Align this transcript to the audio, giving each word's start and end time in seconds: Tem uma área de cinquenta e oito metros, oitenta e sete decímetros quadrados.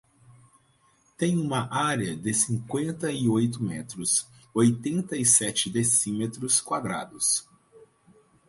Tem 1.15 1.37
uma 1.37 1.71
área 1.71 2.15
de 2.17 2.33
cinquenta 2.33 3.11
e 3.11 3.29
oito 3.29 3.61
metros, 3.61 4.25
oitenta 4.51 5.15
e 5.15 5.23
sete 5.23 5.69
decímetros 5.69 6.59
quadrados. 6.59 7.47